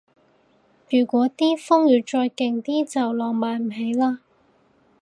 [0.89, 4.17] 如嗰啲風雨再勁啲就浪漫唔起嘞